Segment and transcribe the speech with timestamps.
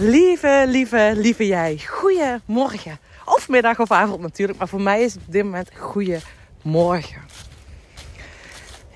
[0.00, 1.80] Lieve, lieve, lieve jij.
[1.86, 2.98] Goedemorgen.
[3.24, 4.58] Of middag of avond natuurlijk.
[4.58, 7.20] Maar voor mij is het op dit moment goedemorgen.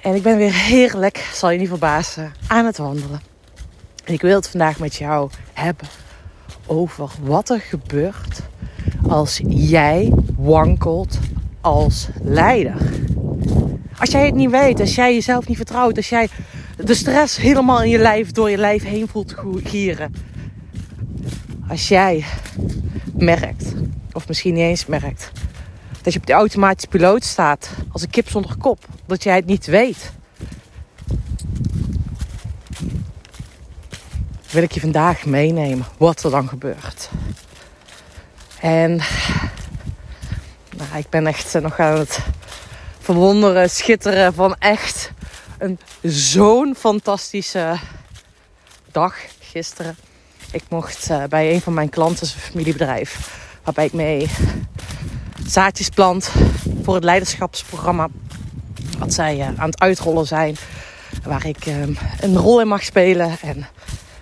[0.03, 3.21] En ik ben weer heerlijk, zal je niet verbazen, aan het wandelen.
[4.05, 5.89] En ik wil het vandaag met jou hebben
[6.67, 8.41] over wat er gebeurt
[9.09, 11.19] als jij wankelt
[11.61, 12.77] als leider.
[13.99, 16.29] Als jij het niet weet, als jij jezelf niet vertrouwt, als jij
[16.77, 19.35] de stress helemaal in je lijf door je lijf heen voelt
[19.65, 20.32] gieren.
[21.73, 22.25] Als jij
[23.15, 23.65] merkt,
[24.13, 25.31] of misschien niet eens merkt,
[26.03, 29.47] dat je op de automatische piloot staat als een kip zonder kop, dat jij het
[29.47, 30.13] niet weet.
[34.51, 37.11] Wil ik je vandaag meenemen wat er dan gebeurt.
[38.61, 38.97] En
[40.77, 42.19] nou, ik ben echt nog aan het
[42.99, 45.13] verwonderen, schitteren van echt
[45.59, 47.79] een zo'n fantastische
[48.91, 49.97] dag gisteren.
[50.53, 54.29] Ik mocht uh, bij een van mijn klanten, een familiebedrijf, waarbij ik mee
[55.47, 56.31] zaadjes plant
[56.83, 58.09] voor het leiderschapsprogramma
[58.99, 60.57] wat zij uh, aan het uitrollen zijn.
[61.23, 61.81] Waar ik uh,
[62.21, 63.37] een rol in mag spelen.
[63.41, 63.69] En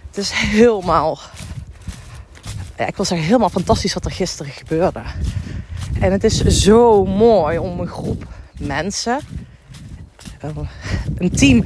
[0.06, 1.18] het is helemaal,
[2.76, 5.02] ik wil zeggen, helemaal fantastisch wat er gisteren gebeurde.
[6.00, 8.26] En het is zo mooi om een groep
[8.58, 9.20] mensen,
[11.16, 11.64] een team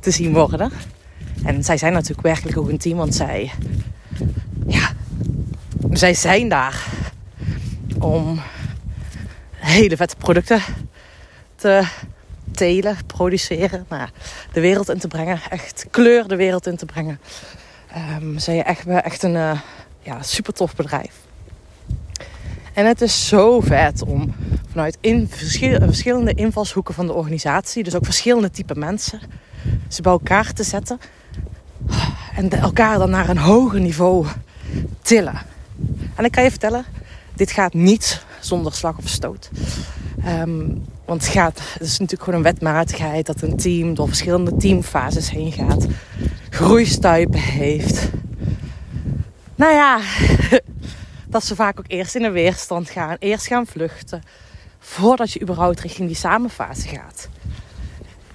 [0.00, 0.72] te zien worden.
[1.44, 3.52] En zij zijn natuurlijk werkelijk ook een team, want zij,
[4.66, 4.90] ja,
[5.90, 6.86] zij zijn daar
[7.98, 8.40] om
[9.54, 10.62] hele vette producten
[11.56, 11.86] te
[12.52, 14.08] telen, produceren, nou,
[14.52, 15.40] de wereld in te brengen.
[15.50, 17.20] Echt kleur de wereld in te brengen.
[18.20, 19.60] Um, zij echt, echt een uh,
[20.02, 21.14] ja, super tof bedrijf.
[22.72, 24.34] En het is zo vet om
[24.70, 25.28] vanuit in
[25.80, 29.20] verschillende invalshoeken van de organisatie, dus ook verschillende type mensen,
[29.88, 31.00] ze bij elkaar te zetten.
[32.40, 34.26] En elkaar dan naar een hoger niveau
[35.02, 35.40] tillen.
[36.14, 36.84] En ik kan je vertellen,
[37.34, 39.50] dit gaat niet zonder slag of stoot.
[40.26, 44.56] Um, want het, gaat, het is natuurlijk gewoon een wetmatigheid dat een team door verschillende
[44.56, 45.86] teamfases heen gaat.
[46.50, 48.08] Groeistuipen heeft.
[49.54, 50.00] Nou ja,
[51.34, 54.22] dat ze vaak ook eerst in de weerstand gaan, eerst gaan vluchten,
[54.78, 57.28] voordat je überhaupt richting die samenfase gaat.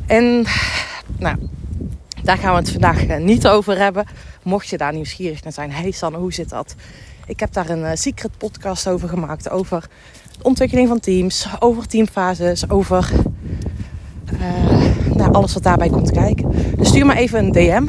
[0.05, 0.45] En
[1.17, 1.37] nou,
[2.25, 4.05] daar gaan we het vandaag eh, niet over hebben.
[4.43, 6.75] Mocht je daar nieuwsgierig naar zijn, hey Sanne, hoe zit dat?
[7.25, 9.89] Ik heb daar een uh, secret podcast over gemaakt, over
[10.37, 13.11] de ontwikkeling van teams, over teamfases, over
[14.33, 16.75] uh, nou, alles wat daarbij komt kijken.
[16.77, 17.87] Dus stuur me even een DM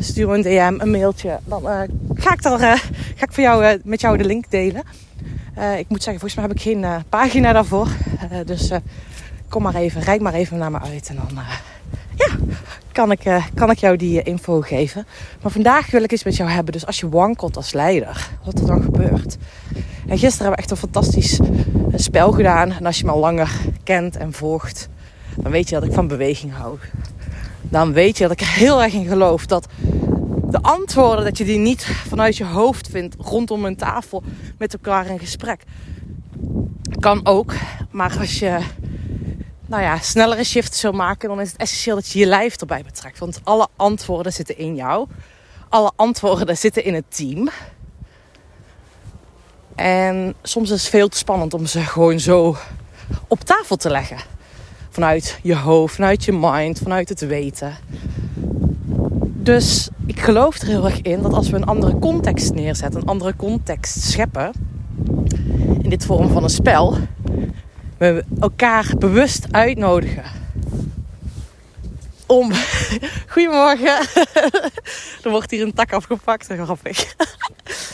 [0.00, 1.38] stuur me een DM, een mailtje.
[1.44, 1.62] Dan
[2.14, 2.58] ga ik, daar,
[3.16, 4.82] ga ik voor jou, met jou de link delen.
[5.78, 7.88] ik moet zeggen, volgens mij heb ik geen pagina daarvoor.
[8.44, 8.70] dus
[9.48, 11.08] kom maar even, rijk maar even naar me uit.
[11.08, 11.38] En dan
[12.18, 12.36] ja,
[12.92, 15.06] kan, ik, kan ik jou die info geven.
[15.42, 16.72] Maar vandaag wil ik eens met jou hebben.
[16.72, 19.36] Dus als je wankelt als leider, wat er dan gebeurt.
[20.06, 21.40] En gisteren hebben we echt een fantastisch
[21.94, 22.72] spel gedaan.
[22.72, 23.50] En als je me al langer
[23.84, 24.88] kent en volgt,
[25.36, 26.78] dan weet je dat ik van beweging hou
[27.70, 29.66] dan weet je dat ik er heel erg in geloof dat
[30.50, 34.22] de antwoorden, dat je die niet vanuit je hoofd vindt rondom een tafel
[34.58, 35.62] met elkaar in gesprek.
[36.98, 37.54] Kan ook,
[37.90, 38.58] maar als je
[39.68, 42.82] nou ja, snellere shifts wil maken, dan is het essentieel dat je je lijf erbij
[42.82, 43.18] betrekt.
[43.18, 45.06] Want alle antwoorden zitten in jou.
[45.68, 47.48] Alle antwoorden zitten in het team.
[49.74, 52.56] En soms is het veel te spannend om ze gewoon zo
[53.28, 54.18] op tafel te leggen.
[54.90, 57.76] Vanuit je hoofd, vanuit je mind, vanuit het weten.
[59.34, 63.06] Dus ik geloof er heel erg in dat als we een andere context neerzetten, een
[63.06, 64.52] andere context scheppen,
[65.82, 66.96] in dit vorm van een spel,
[67.98, 70.24] we elkaar bewust uitnodigen
[72.26, 72.52] om.
[73.32, 73.98] Goedemorgen.
[75.24, 77.14] er wordt hier een tak afgepakt, grappig.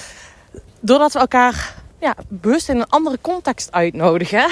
[0.80, 4.50] Doordat we elkaar ja, bewust in een andere context uitnodigen,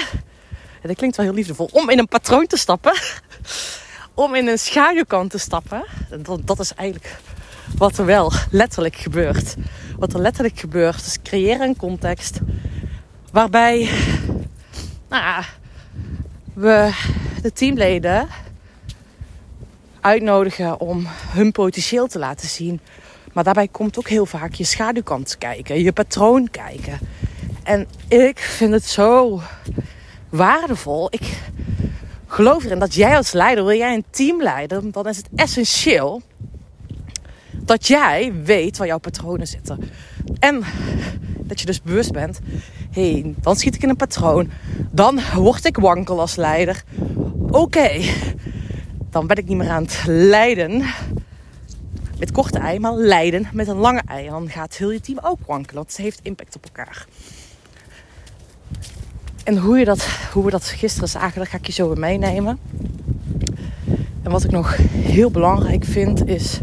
[0.81, 2.93] dat klinkt wel heel liefdevol, om in een patroon te stappen.
[4.13, 5.85] om in een schaduwkant te stappen.
[6.21, 7.17] Dat, dat is eigenlijk
[7.77, 9.55] wat er wel letterlijk gebeurt.
[9.97, 12.39] Wat er letterlijk gebeurt is creëren een context
[13.31, 13.89] waarbij
[15.13, 15.43] nou
[16.53, 16.91] we
[17.41, 18.27] de teamleden
[20.01, 22.79] uitnodigen om hun potentieel te laten zien.
[23.33, 26.99] Maar daarbij komt ook heel vaak je schaduwkant kijken, je patroon kijken.
[27.63, 29.41] En ik vind het zo
[30.29, 31.07] waardevol.
[31.09, 31.37] Ik
[32.27, 36.21] geloof erin dat jij als leider, wil jij een team leiden, dan is het essentieel
[37.51, 39.91] dat jij weet waar jouw patronen zitten.
[40.39, 40.63] En
[41.39, 42.39] dat je dus bewust bent,
[42.93, 44.49] hey, dan schiet ik in een patroon.
[44.91, 46.83] Dan word ik wankel als leider.
[47.49, 48.01] Oké,
[49.09, 50.83] dan ben ik niet meer aan het leiden.
[52.19, 54.29] Met korte ei, maar leiden met een lange ei.
[54.29, 57.05] Dan gaat heel je team ook wankelen, het heeft impact op elkaar.
[59.43, 61.99] En hoe, je dat, hoe we dat gisteren zagen, dat ga ik je zo weer
[61.99, 62.59] meenemen.
[64.23, 66.59] En wat ik nog heel belangrijk vind, is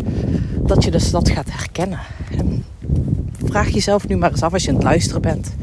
[0.56, 2.00] dat je dus dat gaat herkennen.
[2.38, 2.64] En
[3.44, 5.54] vraag jezelf nu maar eens af als je aan het luisteren bent.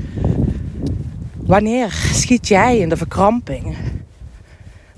[1.48, 3.78] Wanneer schiet jij in de verkramping?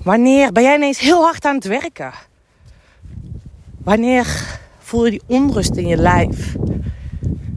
[0.02, 2.12] Wanneer ben jij ineens heel hard aan het werken?
[3.78, 6.54] Wanneer voel je die onrust in je lijf?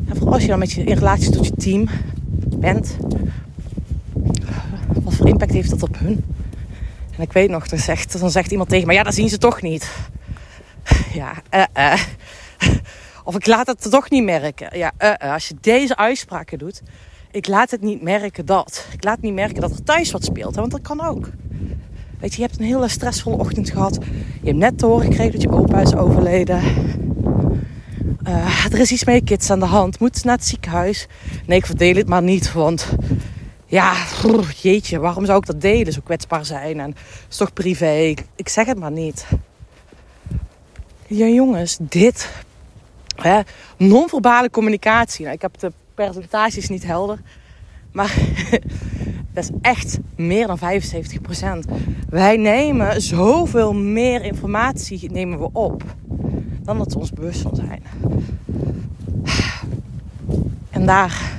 [0.08, 1.90] En vooral als je dan met je, in relatie tot je team
[2.58, 2.98] bent,
[5.04, 6.26] wat voor impact heeft dat op hun?
[7.16, 9.38] En ik weet nog, dan zegt, dan zegt iemand tegen me: Ja, dat zien ze
[9.38, 9.92] toch niet.
[11.14, 12.02] Ja, eh, eh.
[13.24, 14.78] Of ik laat het toch niet merken.
[14.78, 16.82] Ja, uh, uh, als je deze uitspraken doet,
[17.34, 18.88] ik laat het niet merken dat.
[18.92, 21.30] Ik laat niet merken dat er thuis wat speelt, want dat kan ook.
[22.20, 24.00] Weet je, je hebt een hele stressvolle ochtend gehad.
[24.42, 26.62] Je hebt net te horen gekregen dat je opa is overleden.
[28.28, 30.00] Uh, er is iets met je kids aan de hand.
[30.00, 31.08] Moet naar het ziekenhuis.
[31.46, 32.88] Nee, ik verdeel het maar niet, want
[33.66, 33.96] ja,
[34.62, 35.94] jeetje, waarom zou ik dat delen?
[35.94, 36.98] Zo kwetsbaar zijn en het
[37.30, 38.14] is toch privé.
[38.36, 39.26] Ik, zeg het maar niet.
[41.08, 42.30] Ja, jongens, dit.
[43.78, 45.24] non-verbale communicatie.
[45.24, 47.20] Nou, ik heb de percentages niet helder.
[47.92, 48.16] Maar
[49.34, 50.64] dat is echt meer dan 75%.
[52.10, 55.84] Wij nemen zoveel meer informatie nemen we op.
[56.62, 57.84] Dan dat we ons bewust van zijn.
[60.70, 61.32] En daar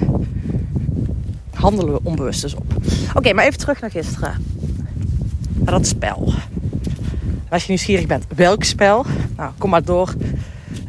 [1.54, 2.74] handelen we onbewust dus op.
[3.14, 4.44] Oké, maar even terug naar gisteren.
[5.52, 6.32] Naar dat spel.
[7.48, 9.04] Als je nieuwsgierig bent, welk spel?
[9.36, 10.14] Nou, kom maar door.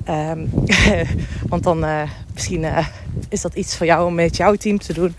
[0.10, 0.50] Um,
[1.50, 2.02] want dan uh,
[2.34, 2.88] misschien uh,
[3.30, 5.16] is dat iets voor jou om met jouw team te doen.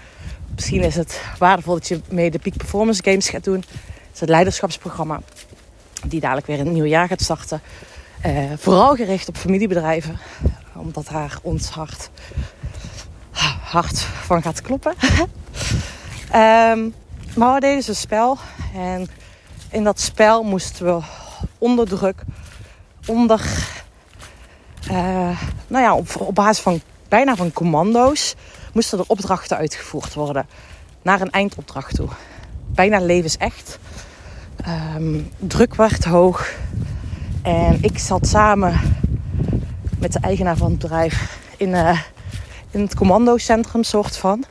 [0.55, 3.65] Misschien is het waardevol dat je mee de Peak Performance Games gaat doen.
[3.67, 5.21] Het is het leiderschapsprogramma
[6.07, 7.61] die dadelijk weer in het jaar gaat starten.
[8.27, 10.19] Uh, vooral gericht op familiebedrijven.
[10.75, 12.11] Omdat daar ons hart,
[13.63, 14.95] hart van gaat kloppen.
[16.35, 16.95] um,
[17.37, 18.39] maar we deden dus een spel.
[18.75, 19.09] En
[19.71, 21.03] in dat spel moesten we
[21.59, 22.23] onder druk,
[23.07, 23.41] onder...
[24.91, 28.35] Uh, nou ja, op basis van bijna van commando's
[28.73, 30.47] moesten er opdrachten uitgevoerd worden
[31.03, 32.08] naar een eindopdracht toe.
[32.67, 33.79] Bijna levensecht.
[34.97, 36.50] Um, druk werd hoog.
[37.43, 38.81] En ik zat samen
[39.99, 42.00] met de eigenaar van het bedrijf in, uh,
[42.70, 44.44] in het commandocentrum, soort van.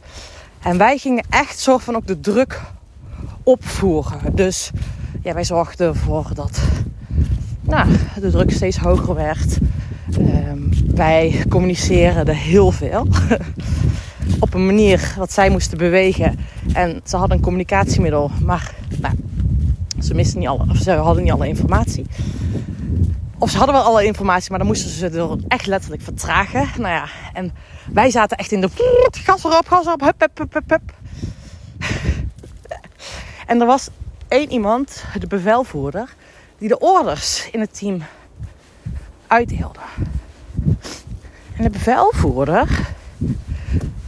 [0.62, 2.62] En wij gingen echt soort van ook de druk
[3.44, 4.36] opvoeren.
[4.36, 4.72] Dus
[5.24, 6.62] ja, wij zorgden ervoor dat
[7.62, 7.88] nou,
[8.19, 9.58] de druk steeds hoger werd.
[10.96, 13.08] Wij communiceerden heel veel.
[14.40, 16.40] op een manier dat zij moesten bewegen.
[16.74, 19.16] En ze hadden een communicatiemiddel, maar nou,
[20.02, 22.06] ze, misten niet alle, of ze hadden niet alle informatie.
[23.38, 26.68] Of ze hadden wel alle informatie, maar dan moesten ze er echt letterlijk vertragen.
[26.78, 27.54] Nou ja, en
[27.92, 28.70] wij zaten echt in de
[29.12, 30.94] gas erop, gas erop, hup, hup, hup, hup, hup.
[33.46, 33.90] En er was
[34.28, 36.16] één iemand, de bevelvoerder,
[36.58, 38.04] die de orders in het team
[39.28, 39.80] uitdeelde.
[41.57, 42.88] En de bevelvoerder,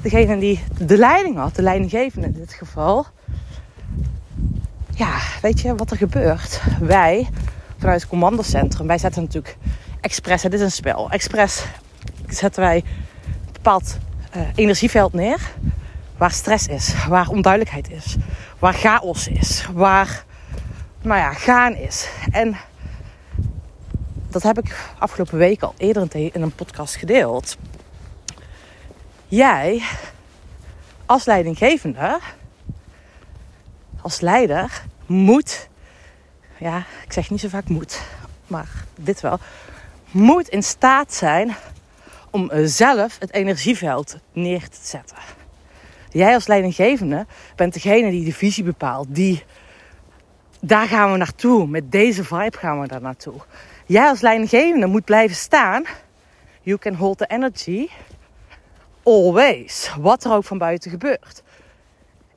[0.01, 3.05] degene die de leiding had, de leidinggevende in dit geval.
[4.94, 6.61] Ja, weet je wat er gebeurt?
[6.79, 7.27] Wij,
[7.77, 9.57] vanuit het commandocentrum, wij zetten natuurlijk
[10.01, 11.65] expres, dit is een spel, expres
[12.27, 13.97] zetten wij een bepaald
[14.35, 15.51] uh, energieveld neer.
[16.17, 18.15] Waar stress is, waar onduidelijkheid is,
[18.60, 20.25] waar chaos is, waar
[21.01, 22.10] nou ja, gaan is.
[22.31, 22.57] En
[24.44, 27.58] dat heb ik afgelopen week al eerder in een podcast gedeeld.
[29.27, 29.84] Jij
[31.06, 32.20] als leidinggevende,
[34.01, 35.70] als leider, moet,
[36.58, 38.01] ja, ik zeg niet zo vaak moet,
[38.48, 39.39] maar dit wel,
[40.12, 41.56] moet in staat zijn
[42.29, 45.17] om zelf het energieveld neer te zetten.
[46.10, 47.25] Jij als leidinggevende
[47.56, 49.44] bent degene die de visie bepaalt, die
[50.60, 53.41] daar gaan we naartoe, met deze vibe gaan we daar naartoe.
[53.88, 55.84] Jij als leidinggevende moet blijven staan.
[56.62, 57.89] You can hold the energy
[59.03, 59.91] always.
[60.00, 61.44] Wat er ook van buiten gebeurt.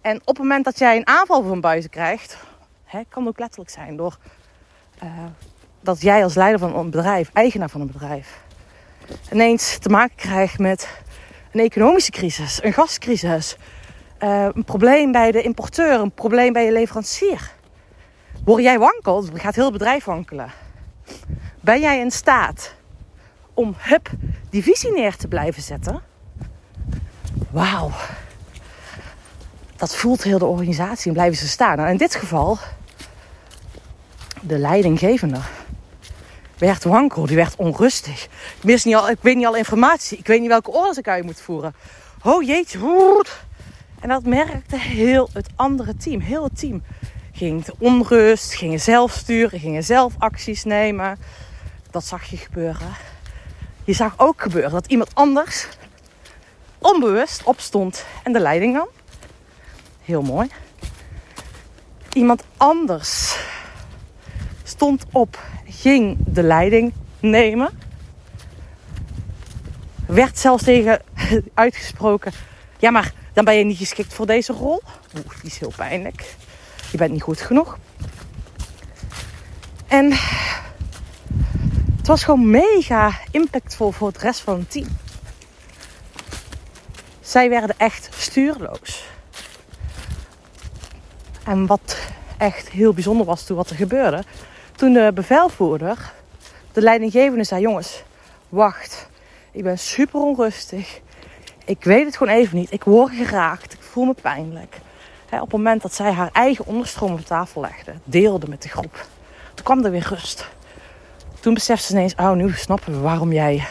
[0.00, 2.36] En op het moment dat jij een aanval van buiten krijgt,
[2.84, 4.18] hè, kan ook letterlijk zijn door
[5.02, 5.10] uh,
[5.80, 8.40] dat jij als leider van een bedrijf, eigenaar van een bedrijf,
[9.32, 10.88] ineens te maken krijgt met
[11.52, 13.56] een economische crisis, een gascrisis,
[14.20, 17.50] uh, een probleem bij de importeur, een probleem bij je leverancier.
[18.44, 20.50] Word jij wankelt, gaat heel het bedrijf wankelen.
[21.60, 22.74] Ben jij in staat
[23.54, 24.10] om hup
[24.50, 26.02] die visie neer te blijven zetten?
[27.50, 27.90] Wauw.
[29.76, 31.76] Dat voelt heel de organisatie en blijven ze staan.
[31.76, 32.58] Nou, in dit geval
[34.40, 35.38] de leidinggevende.
[36.58, 38.24] werd wankel, die werd onrustig.
[38.24, 41.08] Ik, mis niet al, ik weet niet alle informatie, ik weet niet welke orders ik
[41.08, 41.74] uit moet voeren.
[42.22, 43.24] Oh jeetje,
[44.00, 46.82] En dat merkte heel het andere team, heel het team.
[47.32, 51.18] Ging de onrust, gingen zelf sturen, gingen zelf acties nemen.
[51.90, 52.92] Dat zag je gebeuren.
[53.84, 55.68] Je zag ook gebeuren dat iemand anders
[56.78, 58.88] onbewust opstond en de leiding nam.
[60.02, 60.48] Heel mooi.
[62.12, 63.38] Iemand anders
[64.62, 67.78] stond op, ging de leiding nemen.
[70.06, 71.02] Werd zelfs tegen
[71.54, 72.32] uitgesproken:
[72.78, 74.82] Ja, maar dan ben je niet geschikt voor deze rol.
[75.16, 76.34] Oeh, die is heel pijnlijk.
[76.90, 77.78] Je bent niet goed genoeg.
[79.86, 80.12] En
[82.10, 84.86] was gewoon mega impactvol voor het rest van het team.
[87.20, 89.08] Zij werden echt stuurloos.
[91.44, 91.96] En wat
[92.38, 94.24] echt heel bijzonder was toen wat er gebeurde.
[94.76, 96.12] Toen de bevelvoerder,
[96.72, 98.02] de leidinggevende, zei: Jongens,
[98.48, 99.08] wacht.
[99.50, 101.00] Ik ben super onrustig.
[101.64, 102.72] Ik weet het gewoon even niet.
[102.72, 103.72] Ik word geraakt.
[103.72, 104.80] Ik voel me pijnlijk.
[105.30, 109.06] op het moment dat zij haar eigen onderstroom op tafel legde, deelde met de groep.
[109.54, 110.48] Toen kwam er weer rust.
[111.40, 113.66] Toen besefte ze ineens: Oh, nu snappen we waarom jij.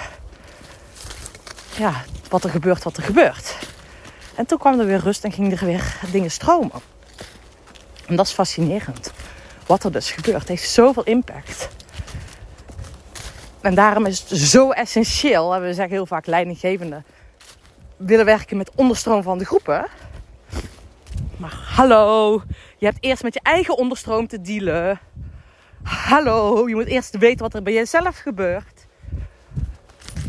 [1.77, 3.57] Ja, wat er gebeurt, wat er gebeurt.
[4.35, 6.81] En toen kwam er weer rust en gingen er weer dingen stromen.
[8.07, 9.13] En dat is fascinerend.
[9.65, 11.69] Wat er dus gebeurt, heeft zoveel impact.
[13.61, 15.55] En daarom is het zo essentieel.
[15.55, 17.03] En we zeggen heel vaak leidinggevende
[17.97, 19.87] willen werken met onderstroom van de groepen.
[21.37, 22.41] Maar hallo,
[22.77, 24.99] je hebt eerst met je eigen onderstroom te dealen.
[25.89, 28.85] Hallo, je moet eerst weten wat er bij jezelf gebeurt.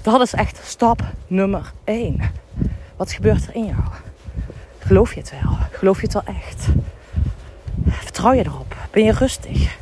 [0.03, 2.21] Dat is echt stap nummer 1.
[2.97, 3.83] Wat gebeurt er in jou?
[4.79, 5.59] Geloof je het wel?
[5.71, 6.67] Geloof je het wel echt?
[7.89, 8.77] Vertrouw je erop?
[8.91, 9.79] Ben je rustig?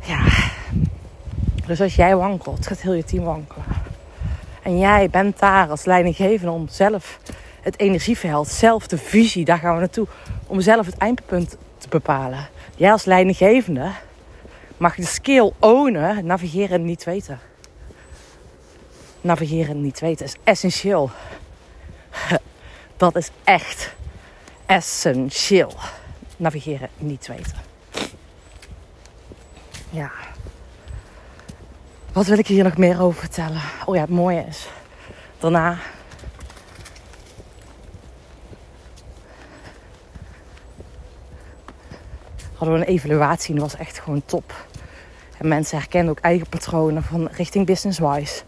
[0.00, 0.24] Ja.
[1.66, 3.64] Dus als jij wankelt, gaat heel je team wankelen.
[4.62, 7.18] En jij bent daar als leidinggevende om zelf
[7.60, 10.06] het energieveld, zelf de visie, daar gaan we naartoe.
[10.46, 12.48] Om zelf het eindpunt te bepalen.
[12.76, 13.90] Jij als leidinggevende
[14.76, 17.40] mag de skill ownen, navigeren en niet weten.
[19.20, 21.10] Navigeren en niet weten is essentieel.
[22.96, 23.94] Dat is echt
[24.66, 25.74] essentieel.
[26.36, 27.56] Navigeren, niet weten.
[29.90, 30.10] Ja.
[32.12, 33.62] Wat wil ik hier nog meer over vertellen?
[33.84, 34.68] Oh ja, het mooie is.
[35.38, 35.78] Daarna.
[42.56, 44.54] Hadden we een evaluatie en dat was echt gewoon top.
[45.38, 48.42] En mensen herkennen ook eigen patronen van richting business-wise.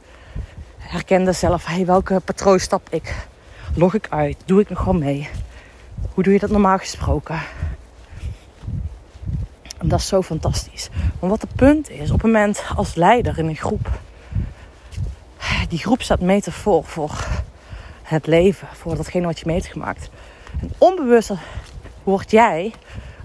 [0.78, 3.14] Herkenden zelf, hey, welke patroon stap ik?
[3.74, 4.36] Log ik uit?
[4.44, 5.28] Doe ik nog gewoon mee?
[6.14, 7.40] Hoe doe je dat normaal gesproken?
[9.78, 10.88] En dat is zo fantastisch.
[11.20, 13.90] Maar wat het punt is, op het moment als leider in een groep,
[15.68, 17.26] die groep staat metafoor voor
[18.02, 20.10] het leven, voor datgene wat je mee hebt gemaakt.
[20.60, 21.30] En onbewust
[22.02, 22.72] word jij,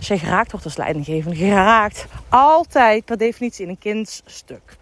[0.09, 4.77] als jij geraakt wordt als leidinggevende, geraakt altijd per definitie in een kindstuk.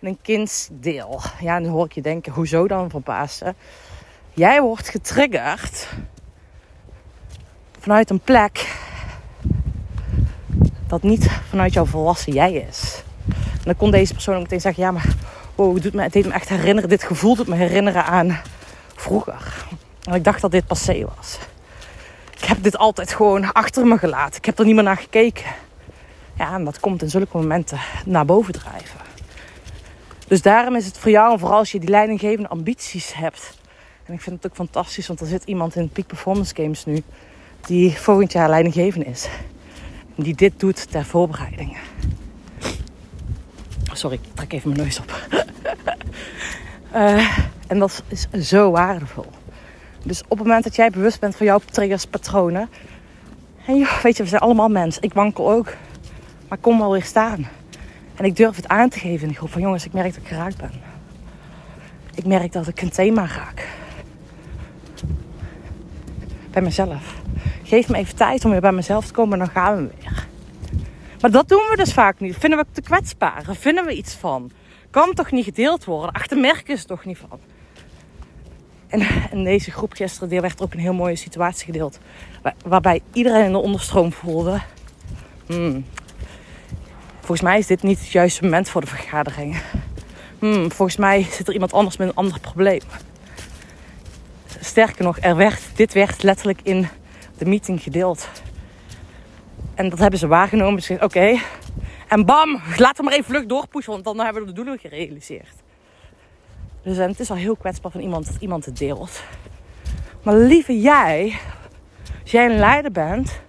[0.00, 1.20] In een kindsdeel.
[1.40, 3.42] Ja, dan hoor ik je denken, hoezo dan verbaasd?
[4.32, 5.88] Jij wordt getriggerd
[7.80, 8.76] vanuit een plek
[10.86, 13.02] dat niet vanuit jouw volwassen jij is.
[13.28, 15.14] En dan kon deze persoon ook meteen zeggen: Ja, maar
[15.54, 16.90] wow, het, doet me, het deed me echt herinneren.
[16.90, 18.40] Dit gevoel doet me herinneren aan
[18.94, 19.66] vroeger.
[20.04, 21.38] En ik dacht dat dit passé was.
[22.42, 24.36] Ik heb dit altijd gewoon achter me gelaten.
[24.36, 25.44] Ik heb er niet meer naar gekeken.
[26.36, 29.00] Ja, en dat komt in zulke momenten naar boven drijven.
[30.26, 33.58] Dus daarom is het voor jou, en vooral als je die leidinggevende ambities hebt.
[34.04, 37.02] En ik vind het ook fantastisch, want er zit iemand in Peak Performance Games nu
[37.66, 39.28] die volgend jaar leidinggevende is.
[40.14, 41.76] Die dit doet ter voorbereiding.
[43.92, 45.28] Sorry, ik trek even mijn neus op.
[46.94, 49.26] uh, en dat is zo waardevol.
[50.02, 52.68] Dus op het moment dat jij bewust bent van jouw triggers, patronen.
[53.66, 55.02] En joh, weet je, we zijn allemaal mensen.
[55.02, 55.74] Ik wankel ook.
[56.48, 57.48] Maar kom wel weer staan.
[58.16, 59.50] En ik durf het aan te geven in de groep.
[59.50, 60.72] Van jongens, ik merk dat ik geraakt ben.
[62.14, 63.68] Ik merk dat ik een thema raak.
[66.50, 67.20] Bij mezelf
[67.62, 70.26] geef me even tijd om weer bij mezelf te komen en dan gaan we weer.
[71.20, 72.36] Maar dat doen we dus vaak niet.
[72.36, 73.44] Vinden we te kwetsbaar?
[73.50, 74.50] Vinden we iets van?
[74.90, 76.12] Kan toch niet gedeeld worden?
[76.12, 77.40] Achter merken is toch niet van?
[78.92, 81.98] En in deze groep gisteren werd ook een heel mooie situatie gedeeld.
[82.64, 84.60] waarbij iedereen in de onderstroom voelde.
[85.46, 85.84] Hmm,
[87.18, 89.62] volgens mij is dit niet het juiste moment voor de vergadering.
[90.38, 92.80] Hmm, volgens mij zit er iemand anders met een ander probleem.
[94.60, 96.88] Sterker nog, er werd, dit werd letterlijk in
[97.38, 98.28] de meeting gedeeld.
[99.74, 100.82] En dat hebben ze waargenomen.
[100.82, 101.38] Ze oké.
[102.08, 105.61] En bam, laat hem maar even vlug doorpushen, want dan hebben we de doelen gerealiseerd.
[106.82, 109.22] Dus het is al heel kwetsbaar van iemand dat iemand het deelt.
[110.22, 111.38] Maar lieve jij,
[112.22, 113.40] als jij een leider bent,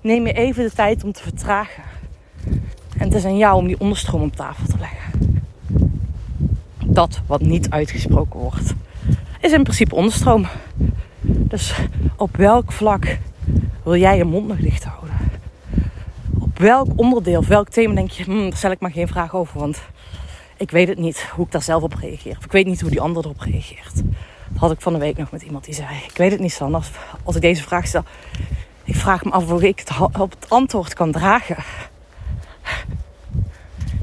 [0.00, 1.82] neem je even de tijd om te vertragen.
[2.98, 5.42] En het is aan jou om die onderstroom op tafel te leggen.
[6.84, 8.74] Dat wat niet uitgesproken wordt,
[9.40, 10.46] is in principe onderstroom.
[11.20, 11.74] Dus
[12.16, 13.18] op welk vlak
[13.82, 15.14] wil jij je mond nog dicht houden?
[16.38, 19.34] Op welk onderdeel of welk thema denk je, hm, daar stel ik maar geen vraag
[19.34, 19.82] over, want
[20.56, 22.36] ik weet het niet hoe ik daar zelf op reageer.
[22.36, 23.94] Of ik weet niet hoe die ander erop reageert.
[23.94, 26.52] Dat had ik van de week nog met iemand die zei: Ik weet het niet,
[26.52, 26.76] Sander.
[26.76, 26.90] Als,
[27.22, 28.04] als ik deze vraag stel,
[28.84, 31.56] ik vraag me af of ik het op het antwoord kan dragen.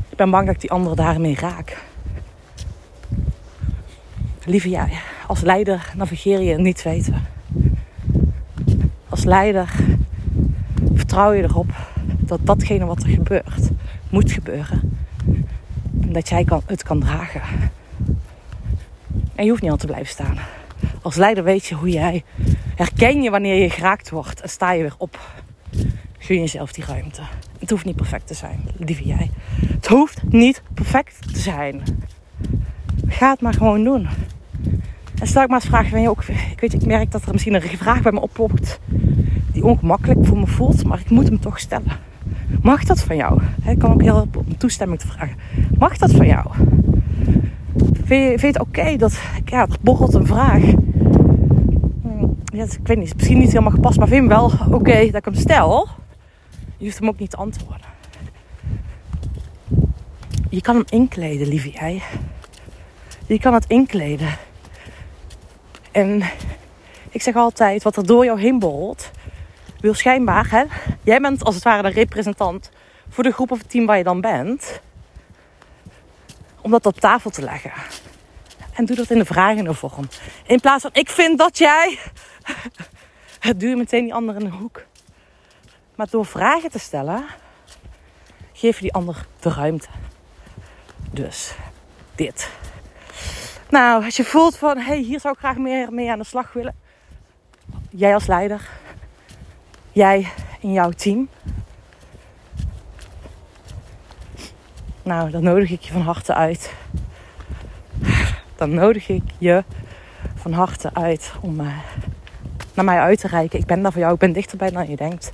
[0.09, 1.83] Ik ben bang dat ik die andere daarmee raak.
[4.45, 7.27] Lieve jij, als leider navigeer je niet weten.
[9.09, 9.73] Als leider
[10.93, 11.71] vertrouw je erop
[12.19, 13.69] dat datgene wat er gebeurt,
[14.09, 14.90] moet gebeuren.
[16.11, 17.41] Dat jij kan, het kan dragen.
[19.35, 20.37] En je hoeft niet aan te blijven staan.
[21.01, 22.23] Als leider weet je hoe jij
[22.75, 25.19] herken je wanneer je geraakt wordt en sta je weer op.
[26.17, 27.21] Gun jezelf die ruimte.
[27.59, 29.29] Het hoeft niet perfect te zijn, lieve jij.
[29.67, 31.83] Het hoeft niet perfect te zijn.
[33.07, 34.07] Ga het maar gewoon doen.
[35.19, 36.23] En stel ik maar eens vragen van je ook.
[36.23, 38.79] Ik weet, ik merk dat er misschien een vraag bij me oplopt
[39.51, 42.10] die ongemakkelijk voor me voelt, maar ik moet hem toch stellen.
[42.61, 43.41] Mag dat van jou?
[43.65, 45.35] Ik kan ook heel om toestemming te vragen.
[45.77, 46.45] Mag dat van jou?
[48.03, 50.61] Vind je, het oké dat ja, er borrelt een vraag?
[52.01, 55.25] Hmm, ja, ik weet niet, misschien niet helemaal gepast, maar vind wel oké dat ik
[55.25, 55.87] hem stel?
[56.77, 57.87] Je hoeft hem ook niet te antwoorden.
[60.49, 62.01] Je kan hem inkleden, lieve jij.
[63.25, 64.29] Je kan het inkleden.
[65.91, 66.23] En
[67.09, 69.11] ik zeg altijd, wat er door jou heen borrelt,
[69.81, 70.63] wil schijnbaar, hè,
[71.03, 72.69] jij bent als het ware de representant
[73.09, 74.81] voor de groep of het team waar je dan bent,
[76.61, 77.71] om dat op tafel te leggen.
[78.73, 80.07] En doe dat in de vragende vorm.
[80.45, 81.99] In plaats van, ik vind dat jij,
[83.57, 84.83] duw je meteen die ander in de hoek.
[85.95, 87.25] Maar door vragen te stellen,
[88.53, 89.87] geef je die ander de ruimte.
[91.11, 91.55] Dus,
[92.15, 92.49] dit.
[93.69, 96.25] Nou, als je voelt van, hé, hey, hier zou ik graag meer mee aan de
[96.25, 96.75] slag willen.
[97.89, 98.69] Jij als leider.
[99.91, 100.27] Jij
[100.59, 101.29] in jouw team.
[105.03, 106.73] Nou, dan nodig ik je van harte uit.
[108.55, 109.63] Dan nodig ik je
[110.35, 111.77] van harte uit om uh,
[112.73, 113.59] naar mij uit te reiken.
[113.59, 114.13] Ik ben daar voor jou.
[114.13, 115.31] Ik ben dichterbij dan je denkt.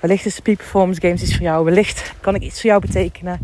[0.00, 1.64] Wellicht is Peak Performance Games iets voor jou.
[1.64, 3.40] Wellicht kan ik iets voor jou betekenen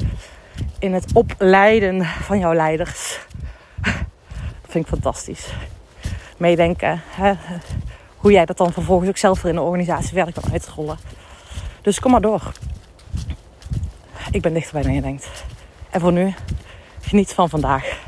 [0.79, 3.21] in het opleiden van jouw leiders.
[4.63, 5.55] Dat vind ik fantastisch.
[6.37, 7.03] Meedenken.
[7.05, 7.33] Hè?
[8.17, 10.99] Hoe jij dat dan vervolgens ook zelf voor in de organisatie verder kan uitrollen.
[11.83, 12.53] Dus kom maar door.
[14.31, 15.45] Ik ben dichterbij dan je denkt.
[15.91, 16.35] En voor nu,
[17.01, 17.99] geniet van vandaag.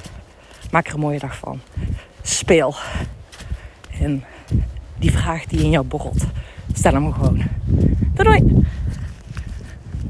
[0.71, 1.61] Maak er een mooie dag van.
[2.23, 2.75] Speel.
[4.01, 4.25] En
[4.99, 6.25] die vraag die in jou borrelt,
[6.73, 7.43] stel hem gewoon.
[8.15, 8.67] Doei doei!